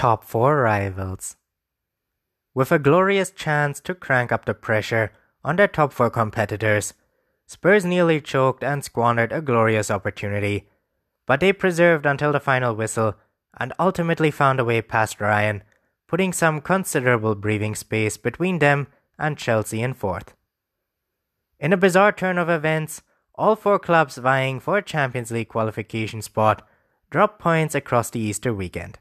Top 0.00 0.24
4 0.24 0.62
rivals. 0.62 1.36
With 2.54 2.72
a 2.72 2.78
glorious 2.78 3.30
chance 3.30 3.80
to 3.80 3.94
crank 3.94 4.32
up 4.32 4.46
the 4.46 4.54
pressure 4.54 5.12
on 5.44 5.56
their 5.56 5.68
top 5.68 5.92
4 5.92 6.08
competitors, 6.08 6.94
Spurs 7.46 7.84
nearly 7.84 8.18
choked 8.18 8.64
and 8.64 8.82
squandered 8.82 9.30
a 9.30 9.42
glorious 9.42 9.90
opportunity, 9.90 10.70
but 11.26 11.40
they 11.40 11.52
preserved 11.52 12.06
until 12.06 12.32
the 12.32 12.40
final 12.40 12.74
whistle 12.74 13.16
and 13.58 13.74
ultimately 13.78 14.30
found 14.30 14.58
a 14.58 14.64
way 14.64 14.80
past 14.80 15.20
Ryan, 15.20 15.62
putting 16.08 16.32
some 16.32 16.62
considerable 16.62 17.34
breathing 17.34 17.74
space 17.74 18.16
between 18.16 18.58
them 18.58 18.86
and 19.18 19.36
Chelsea 19.36 19.82
in 19.82 19.92
fourth. 19.92 20.32
In 21.58 21.74
a 21.74 21.76
bizarre 21.76 22.12
turn 22.12 22.38
of 22.38 22.48
events, 22.48 23.02
all 23.34 23.54
four 23.54 23.78
clubs 23.78 24.16
vying 24.16 24.60
for 24.60 24.78
a 24.78 24.82
Champions 24.82 25.30
League 25.30 25.48
qualification 25.48 26.22
spot 26.22 26.66
dropped 27.10 27.38
points 27.38 27.74
across 27.74 28.08
the 28.08 28.20
Easter 28.20 28.54
weekend. 28.54 28.98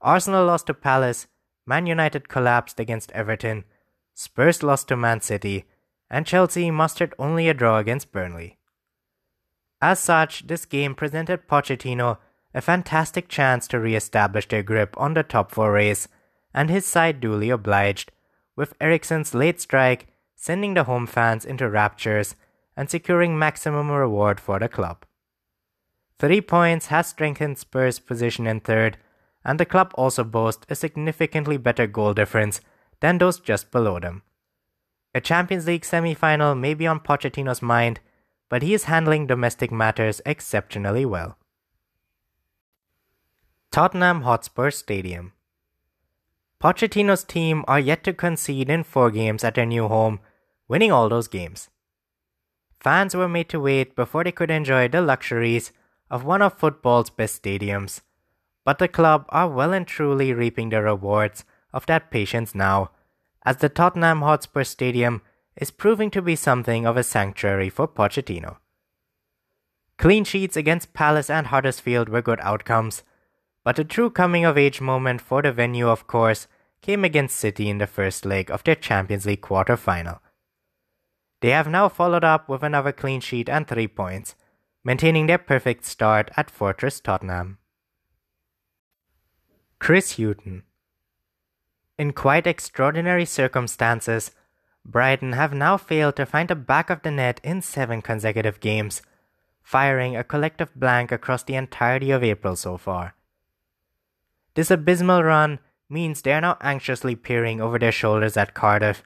Arsenal 0.00 0.46
lost 0.46 0.66
to 0.66 0.74
Palace, 0.74 1.26
Man 1.66 1.86
United 1.86 2.28
collapsed 2.28 2.78
against 2.78 3.12
Everton, 3.12 3.64
Spurs 4.14 4.62
lost 4.62 4.88
to 4.88 4.96
Man 4.96 5.20
City, 5.20 5.64
and 6.10 6.26
Chelsea 6.26 6.70
mustered 6.70 7.14
only 7.18 7.48
a 7.48 7.54
draw 7.54 7.78
against 7.78 8.12
Burnley. 8.12 8.58
As 9.80 9.98
such, 9.98 10.46
this 10.46 10.64
game 10.64 10.94
presented 10.94 11.48
Pochettino 11.48 12.18
a 12.54 12.62
fantastic 12.62 13.28
chance 13.28 13.68
to 13.68 13.78
re 13.78 13.94
establish 13.94 14.48
their 14.48 14.62
grip 14.62 14.94
on 14.96 15.14
the 15.14 15.22
top 15.22 15.50
four 15.50 15.72
race, 15.72 16.08
and 16.54 16.70
his 16.70 16.86
side 16.86 17.20
duly 17.20 17.50
obliged, 17.50 18.10
with 18.56 18.74
Eriksen's 18.80 19.34
late 19.34 19.60
strike 19.60 20.06
sending 20.34 20.74
the 20.74 20.84
home 20.84 21.06
fans 21.06 21.44
into 21.44 21.68
raptures 21.68 22.36
and 22.76 22.88
securing 22.88 23.38
maximum 23.38 23.90
reward 23.90 24.38
for 24.38 24.58
the 24.58 24.68
club. 24.68 25.04
Three 26.18 26.40
points 26.40 26.86
has 26.86 27.08
strengthened 27.08 27.58
Spurs' 27.58 27.98
position 27.98 28.46
in 28.46 28.60
third, 28.60 28.96
and 29.46 29.60
the 29.60 29.64
club 29.64 29.92
also 29.94 30.24
boasts 30.24 30.66
a 30.68 30.74
significantly 30.74 31.56
better 31.56 31.86
goal 31.86 32.12
difference 32.12 32.60
than 33.00 33.18
those 33.18 33.38
just 33.38 33.70
below 33.70 34.00
them. 34.00 34.22
A 35.14 35.20
Champions 35.20 35.66
League 35.66 35.84
semi 35.84 36.14
final 36.14 36.56
may 36.56 36.74
be 36.74 36.86
on 36.86 36.98
Pochettino's 36.98 37.62
mind, 37.62 38.00
but 38.50 38.62
he 38.62 38.74
is 38.74 38.84
handling 38.84 39.26
domestic 39.26 39.70
matters 39.70 40.20
exceptionally 40.26 41.06
well. 41.06 41.38
Tottenham 43.70 44.22
Hotspur 44.22 44.72
Stadium. 44.72 45.32
Pochettino's 46.60 47.22
team 47.22 47.64
are 47.68 47.78
yet 47.78 48.02
to 48.04 48.12
concede 48.12 48.68
in 48.68 48.82
four 48.82 49.12
games 49.12 49.44
at 49.44 49.54
their 49.54 49.66
new 49.66 49.86
home, 49.86 50.18
winning 50.66 50.90
all 50.90 51.08
those 51.08 51.28
games. 51.28 51.68
Fans 52.80 53.14
were 53.14 53.28
made 53.28 53.48
to 53.50 53.60
wait 53.60 53.94
before 53.94 54.24
they 54.24 54.32
could 54.32 54.50
enjoy 54.50 54.88
the 54.88 55.00
luxuries 55.00 55.72
of 56.10 56.24
one 56.24 56.42
of 56.42 56.58
football's 56.58 57.10
best 57.10 57.42
stadiums, 57.42 58.00
but 58.66 58.80
the 58.80 58.88
club 58.88 59.24
are 59.28 59.48
well 59.48 59.72
and 59.72 59.86
truly 59.86 60.32
reaping 60.32 60.70
the 60.70 60.82
rewards 60.82 61.44
of 61.72 61.86
that 61.86 62.10
patience 62.10 62.52
now, 62.52 62.90
as 63.44 63.58
the 63.58 63.68
Tottenham 63.68 64.22
Hotspur 64.22 64.64
Stadium 64.64 65.22
is 65.56 65.70
proving 65.70 66.10
to 66.10 66.20
be 66.20 66.34
something 66.34 66.84
of 66.84 66.96
a 66.96 67.04
sanctuary 67.04 67.70
for 67.70 67.86
Pochettino. 67.86 68.56
Clean 69.98 70.24
sheets 70.24 70.56
against 70.56 70.94
Palace 70.94 71.30
and 71.30 71.46
Huddersfield 71.46 72.08
were 72.08 72.20
good 72.20 72.40
outcomes, 72.42 73.04
but 73.62 73.78
a 73.78 73.84
true 73.84 74.10
coming 74.10 74.44
of 74.44 74.58
age 74.58 74.80
moment 74.80 75.20
for 75.20 75.42
the 75.42 75.52
venue, 75.52 75.88
of 75.88 76.08
course, 76.08 76.48
came 76.82 77.04
against 77.04 77.36
City 77.36 77.70
in 77.70 77.78
the 77.78 77.86
first 77.86 78.26
leg 78.26 78.50
of 78.50 78.64
their 78.64 78.74
Champions 78.74 79.26
League 79.26 79.42
quarter 79.42 79.76
final. 79.76 80.20
They 81.40 81.50
have 81.50 81.68
now 81.68 81.88
followed 81.88 82.24
up 82.24 82.48
with 82.48 82.64
another 82.64 82.90
clean 82.90 83.20
sheet 83.20 83.48
and 83.48 83.66
three 83.66 83.86
points, 83.86 84.34
maintaining 84.84 85.28
their 85.28 85.38
perfect 85.38 85.84
start 85.84 86.32
at 86.36 86.50
Fortress 86.50 87.00
Tottenham. 87.00 87.58
Chris 89.78 90.16
Hughton 90.16 90.62
In 91.98 92.12
quite 92.12 92.46
extraordinary 92.46 93.24
circumstances, 93.24 94.32
Brighton 94.84 95.32
have 95.32 95.52
now 95.52 95.76
failed 95.76 96.16
to 96.16 96.26
find 96.26 96.48
the 96.48 96.56
back 96.56 96.90
of 96.90 97.02
the 97.02 97.10
net 97.10 97.40
in 97.44 97.62
seven 97.62 98.02
consecutive 98.02 98.58
games, 98.58 99.02
firing 99.62 100.16
a 100.16 100.24
collective 100.24 100.74
blank 100.74 101.12
across 101.12 101.44
the 101.44 101.54
entirety 101.54 102.10
of 102.10 102.24
April 102.24 102.56
so 102.56 102.76
far. 102.76 103.14
This 104.54 104.70
abysmal 104.70 105.22
run 105.22 105.60
means 105.88 106.22
they 106.22 106.32
are 106.32 106.40
now 106.40 106.56
anxiously 106.62 107.14
peering 107.14 107.60
over 107.60 107.78
their 107.78 107.92
shoulders 107.92 108.36
at 108.36 108.54
Cardiff, 108.54 109.04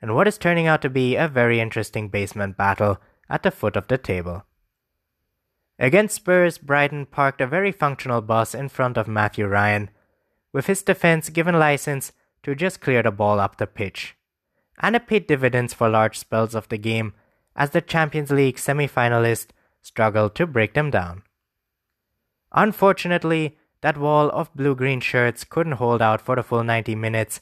and 0.00 0.14
what 0.14 0.28
is 0.28 0.38
turning 0.38 0.66
out 0.66 0.80
to 0.82 0.88
be 0.88 1.16
a 1.16 1.28
very 1.28 1.60
interesting 1.60 2.08
basement 2.08 2.56
battle 2.56 2.98
at 3.28 3.42
the 3.42 3.50
foot 3.50 3.76
of 3.76 3.88
the 3.88 3.98
table. 3.98 4.46
Against 5.78 6.14
Spurs, 6.14 6.58
Brighton 6.58 7.06
parked 7.06 7.40
a 7.40 7.46
very 7.46 7.72
functional 7.72 8.22
bus 8.22 8.54
in 8.54 8.68
front 8.68 8.96
of 8.96 9.08
Mathew 9.08 9.46
Ryan, 9.46 9.90
with 10.52 10.66
his 10.66 10.82
defense 10.82 11.28
given 11.30 11.58
license 11.58 12.12
to 12.42 12.54
just 12.54 12.80
clear 12.80 13.02
the 13.02 13.10
ball 13.10 13.40
up 13.40 13.56
the 13.56 13.66
pitch. 13.66 14.16
And 14.78 14.96
it 14.96 15.06
paid 15.06 15.26
dividends 15.26 15.74
for 15.74 15.88
large 15.88 16.18
spells 16.18 16.54
of 16.54 16.68
the 16.68 16.78
game 16.78 17.14
as 17.54 17.70
the 17.70 17.80
Champions 17.80 18.30
League 18.30 18.58
semi 18.58 18.88
finalists 18.88 19.48
struggled 19.80 20.34
to 20.36 20.46
break 20.46 20.74
them 20.74 20.90
down. 20.90 21.22
Unfortunately, 22.52 23.56
that 23.80 23.98
wall 23.98 24.30
of 24.30 24.54
blue 24.54 24.74
green 24.74 25.00
shirts 25.00 25.44
couldn't 25.44 25.80
hold 25.80 26.00
out 26.00 26.20
for 26.20 26.36
the 26.36 26.42
full 26.42 26.62
90 26.62 26.94
minutes, 26.94 27.40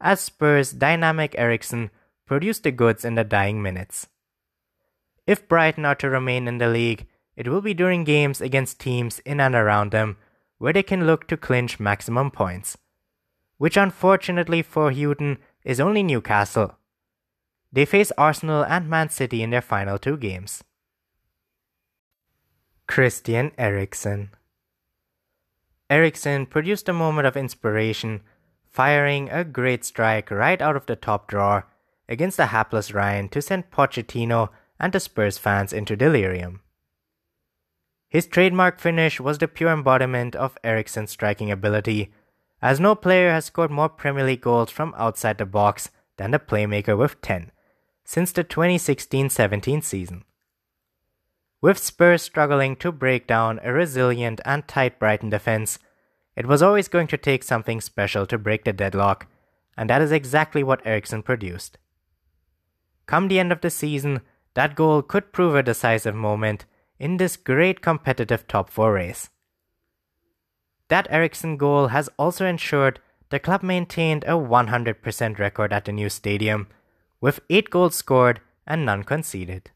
as 0.00 0.20
Spurs' 0.20 0.72
dynamic 0.72 1.34
Eriksen 1.36 1.90
produced 2.26 2.62
the 2.62 2.70
goods 2.70 3.04
in 3.04 3.16
the 3.16 3.24
dying 3.24 3.60
minutes. 3.60 4.06
If 5.26 5.48
Brighton 5.48 5.84
are 5.84 5.96
to 5.96 6.08
remain 6.08 6.48
in 6.48 6.58
the 6.58 6.68
league, 6.68 7.06
it 7.36 7.48
will 7.48 7.60
be 7.60 7.74
during 7.74 8.04
games 8.04 8.40
against 8.40 8.80
teams 8.80 9.18
in 9.20 9.40
and 9.40 9.54
around 9.54 9.90
them 9.90 10.16
where 10.60 10.74
they 10.74 10.82
can 10.82 11.06
look 11.06 11.26
to 11.26 11.38
clinch 11.38 11.80
maximum 11.80 12.30
points, 12.30 12.76
which 13.56 13.78
unfortunately 13.78 14.60
for 14.60 14.92
Hughton 14.92 15.38
is 15.64 15.80
only 15.80 16.02
Newcastle. 16.02 16.76
They 17.72 17.86
face 17.86 18.12
Arsenal 18.18 18.62
and 18.64 18.86
Man 18.86 19.08
City 19.08 19.42
in 19.42 19.48
their 19.48 19.62
final 19.62 19.98
two 19.98 20.18
games. 20.18 20.62
Christian 22.86 23.52
Eriksen 23.56 24.32
Eriksen 25.88 26.44
produced 26.44 26.90
a 26.90 26.92
moment 26.92 27.26
of 27.26 27.38
inspiration, 27.38 28.20
firing 28.68 29.30
a 29.30 29.44
great 29.44 29.82
strike 29.82 30.30
right 30.30 30.60
out 30.60 30.76
of 30.76 30.84
the 30.84 30.94
top 30.94 31.26
drawer 31.26 31.66
against 32.06 32.36
the 32.36 32.46
hapless 32.46 32.92
Ryan 32.92 33.30
to 33.30 33.40
send 33.40 33.70
Pochettino 33.70 34.50
and 34.78 34.92
the 34.92 35.00
Spurs 35.00 35.38
fans 35.38 35.72
into 35.72 35.96
delirium. 35.96 36.60
His 38.10 38.26
trademark 38.26 38.80
finish 38.80 39.20
was 39.20 39.38
the 39.38 39.46
pure 39.46 39.72
embodiment 39.72 40.34
of 40.34 40.58
Eriksen's 40.64 41.12
striking 41.12 41.52
ability, 41.52 42.12
as 42.60 42.80
no 42.80 42.96
player 42.96 43.30
has 43.30 43.44
scored 43.44 43.70
more 43.70 43.88
Premier 43.88 44.24
League 44.24 44.40
goals 44.40 44.70
from 44.70 44.92
outside 44.98 45.38
the 45.38 45.46
box 45.46 45.90
than 46.16 46.32
the 46.32 46.40
playmaker 46.40 46.98
with 46.98 47.22
10 47.22 47.52
since 48.04 48.32
the 48.32 48.42
2016 48.42 49.30
17 49.30 49.80
season. 49.82 50.24
With 51.60 51.78
Spurs 51.78 52.22
struggling 52.22 52.74
to 52.76 52.90
break 52.90 53.28
down 53.28 53.60
a 53.62 53.72
resilient 53.72 54.40
and 54.44 54.66
tight 54.66 54.98
Brighton 54.98 55.30
defense, 55.30 55.78
it 56.34 56.46
was 56.46 56.62
always 56.62 56.88
going 56.88 57.06
to 57.06 57.16
take 57.16 57.44
something 57.44 57.80
special 57.80 58.26
to 58.26 58.38
break 58.38 58.64
the 58.64 58.72
deadlock, 58.72 59.28
and 59.76 59.88
that 59.88 60.02
is 60.02 60.10
exactly 60.10 60.64
what 60.64 60.84
Eriksen 60.84 61.22
produced. 61.22 61.78
Come 63.06 63.28
the 63.28 63.38
end 63.38 63.52
of 63.52 63.60
the 63.60 63.70
season, 63.70 64.22
that 64.54 64.74
goal 64.74 65.02
could 65.02 65.32
prove 65.32 65.54
a 65.54 65.62
decisive 65.62 66.14
moment 66.16 66.64
in 67.00 67.16
this 67.16 67.36
great 67.36 67.80
competitive 67.80 68.46
top 68.46 68.70
4 68.70 68.92
race. 68.92 69.30
That 70.88 71.08
Eriksen 71.10 71.56
goal 71.56 71.88
has 71.88 72.10
also 72.18 72.44
ensured 72.44 73.00
the 73.30 73.38
club 73.38 73.62
maintained 73.62 74.24
a 74.24 74.32
100% 74.32 75.38
record 75.38 75.72
at 75.72 75.86
the 75.86 75.92
new 75.92 76.08
stadium, 76.08 76.68
with 77.20 77.40
8 77.48 77.70
goals 77.70 77.94
scored 77.94 78.40
and 78.66 78.84
none 78.84 79.04
conceded. 79.04 79.70